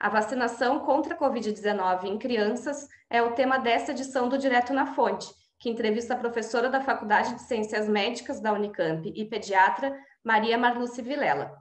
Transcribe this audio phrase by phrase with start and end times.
[0.00, 4.94] A vacinação contra a Covid-19 em crianças é o tema desta edição do Direto na
[4.94, 5.26] Fonte,
[5.58, 11.02] que entrevista a professora da Faculdade de Ciências Médicas da Unicamp e pediatra Maria Marluce
[11.02, 11.52] Vilela.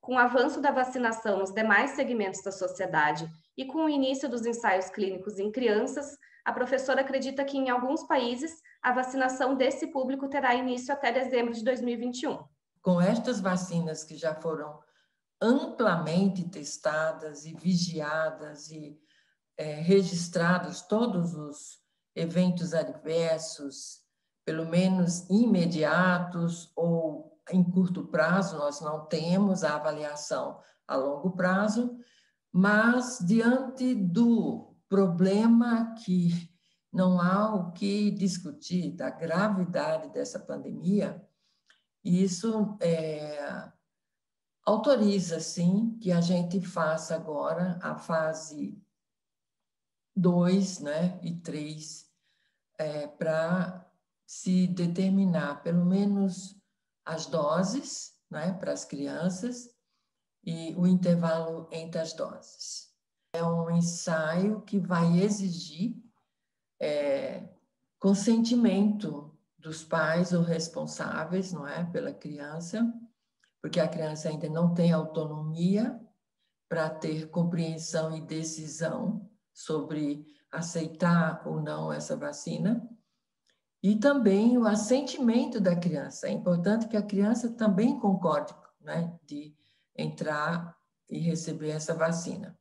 [0.00, 4.46] Com o avanço da vacinação nos demais segmentos da sociedade e com o início dos
[4.46, 10.28] ensaios clínicos em crianças, a professora acredita que em alguns países a vacinação desse público
[10.28, 12.38] terá início até dezembro de 2021.
[12.80, 14.78] Com estas vacinas que já foram
[15.40, 18.98] amplamente testadas e vigiadas e
[19.56, 21.78] é, registrados todos os
[22.14, 24.00] eventos adversos,
[24.44, 31.96] pelo menos imediatos ou em curto prazo, nós não temos a avaliação a longo prazo,
[32.52, 36.50] mas diante do problema que
[36.92, 41.24] não há o que discutir, da gravidade dessa pandemia,
[42.04, 43.70] isso é,
[44.64, 48.80] autoriza, sim, que a gente faça agora a fase
[50.16, 52.08] 2 né, e 3
[52.78, 53.90] é, para
[54.26, 56.56] se determinar pelo menos
[57.04, 59.68] as doses né, para as crianças
[60.44, 62.90] e o intervalo entre as doses.
[63.32, 65.96] É um ensaio que vai exigir
[66.80, 67.48] é,
[67.98, 72.92] consentimento dos pais ou responsáveis, não é, pela criança,
[73.60, 76.00] porque a criança ainda não tem autonomia
[76.68, 82.88] para ter compreensão e decisão sobre aceitar ou não essa vacina.
[83.82, 86.28] E também o assentimento da criança.
[86.28, 89.54] É importante que a criança também concorde né, de
[89.96, 90.76] entrar
[91.08, 92.58] e receber essa vacina.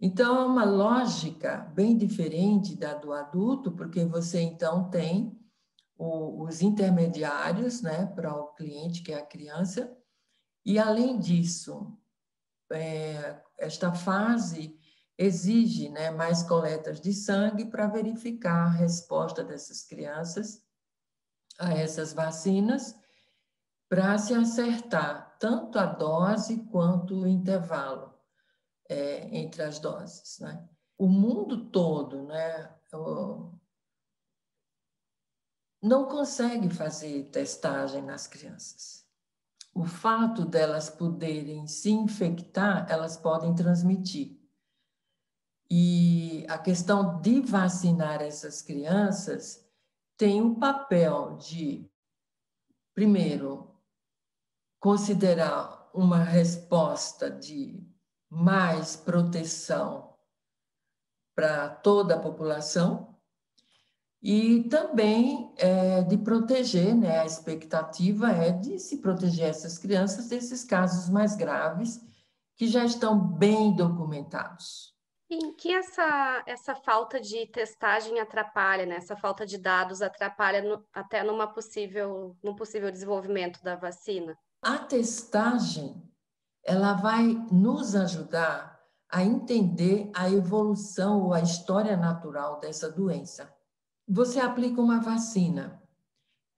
[0.00, 5.38] Então, é uma lógica bem diferente da do adulto, porque você então tem
[5.96, 9.96] o, os intermediários né, para o cliente, que é a criança,
[10.64, 11.96] e além disso,
[12.72, 14.78] é, esta fase
[15.16, 20.64] exige né, mais coletas de sangue para verificar a resposta dessas crianças
[21.58, 22.96] a essas vacinas,
[23.88, 28.12] para se acertar tanto a dose quanto o intervalo
[28.88, 30.40] é, entre as doses.
[30.40, 30.68] Né?
[30.98, 32.74] O mundo todo né,
[35.80, 39.03] não consegue fazer testagem nas crianças.
[39.74, 44.40] O fato delas poderem se infectar, elas podem transmitir.
[45.68, 49.68] E a questão de vacinar essas crianças
[50.16, 51.90] tem um papel de,
[52.94, 53.74] primeiro,
[54.78, 57.84] considerar uma resposta de
[58.30, 60.14] mais proteção
[61.34, 63.13] para toda a população
[64.24, 70.64] e também é, de proteger, né, a expectativa é de se proteger essas crianças desses
[70.64, 72.00] casos mais graves
[72.56, 74.94] que já estão bem documentados.
[75.28, 78.96] Em que essa, essa falta de testagem atrapalha, né?
[78.96, 84.38] Essa falta de dados atrapalha no, até numa possível, no possível desenvolvimento da vacina?
[84.62, 86.02] A testagem
[86.64, 88.80] ela vai nos ajudar
[89.10, 93.53] a entender a evolução ou a história natural dessa doença.
[94.06, 95.82] Você aplica uma vacina.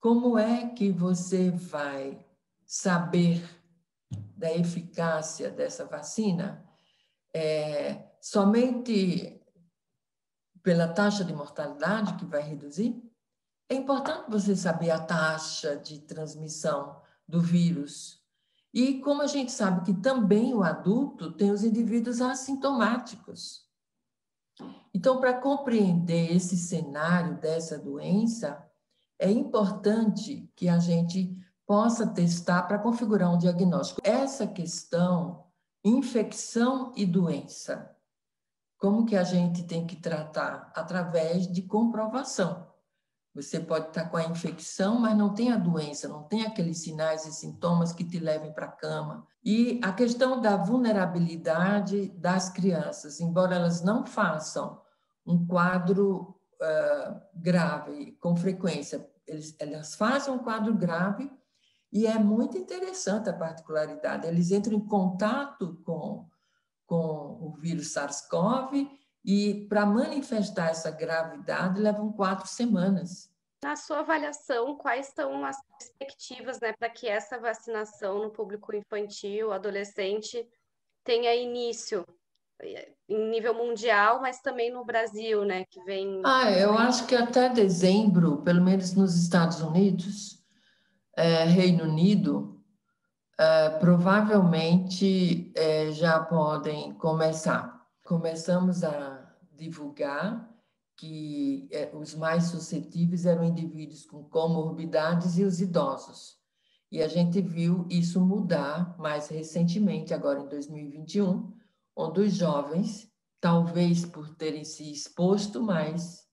[0.00, 2.24] Como é que você vai
[2.64, 3.42] saber
[4.36, 6.64] da eficácia dessa vacina?
[7.34, 9.40] É, somente
[10.62, 13.02] pela taxa de mortalidade que vai reduzir?
[13.68, 18.22] É importante você saber a taxa de transmissão do vírus
[18.72, 23.66] e como a gente sabe que também o adulto tem os indivíduos assintomáticos.
[24.94, 28.64] Então, para compreender esse cenário dessa doença,
[29.18, 31.36] é importante que a gente
[31.66, 34.00] possa testar para configurar um diagnóstico.
[34.04, 35.46] Essa questão,
[35.84, 37.96] infecção e doença,
[38.78, 40.72] como que a gente tem que tratar?
[40.74, 42.71] Através de comprovação.
[43.34, 47.24] Você pode estar com a infecção, mas não tem a doença, não tem aqueles sinais
[47.24, 49.26] e sintomas que te levem para a cama.
[49.42, 54.80] E a questão da vulnerabilidade das crianças, embora elas não façam
[55.26, 61.30] um quadro uh, grave com frequência, eles, elas fazem um quadro grave
[61.90, 64.26] e é muito interessante a particularidade.
[64.26, 66.28] Eles entram em contato com,
[66.86, 68.90] com o vírus SARS-CoV
[69.24, 73.31] e para manifestar essa gravidade levam quatro semanas.
[73.62, 79.52] Na sua avaliação, quais são as perspectivas né, para que essa vacinação no público infantil,
[79.52, 80.44] adolescente,
[81.04, 82.04] tenha início
[83.08, 86.20] em nível mundial, mas também no Brasil, né, que vem...
[86.24, 90.42] Ah, eu acho que até dezembro, pelo menos nos Estados Unidos,
[91.16, 92.60] é, Reino Unido,
[93.40, 97.86] uh, provavelmente é, já podem começar.
[98.04, 100.51] Começamos a divulgar
[100.96, 106.38] que é, os mais suscetíveis eram indivíduos com comorbidades e os idosos.
[106.90, 111.52] E a gente viu isso mudar mais recentemente, agora em 2021,
[111.96, 113.10] onde os jovens,
[113.40, 116.26] talvez por terem se exposto mais,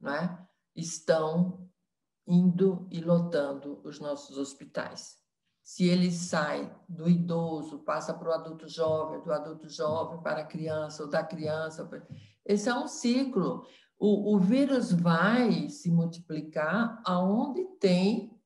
[0.00, 1.68] né, estão
[2.26, 5.20] indo e lotando os nossos hospitais.
[5.62, 10.46] Se ele sai do idoso, passa para o adulto jovem, do adulto jovem para a
[10.46, 11.88] criança, ou da criança.
[12.44, 13.66] Esse é um ciclo.
[13.98, 18.36] O, o vírus vai se multiplicar aonde tem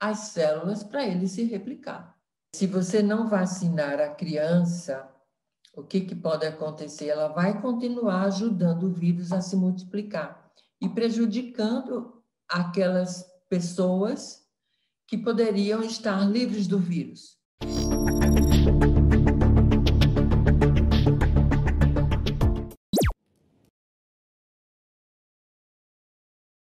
[0.00, 2.16] as células para ele se replicar.
[2.54, 5.06] Se você não vacinar a criança,
[5.74, 7.08] o que, que pode acontecer?
[7.08, 10.50] Ela vai continuar ajudando o vírus a se multiplicar
[10.80, 14.46] e prejudicando aquelas pessoas
[15.06, 17.38] que poderiam estar livres do vírus.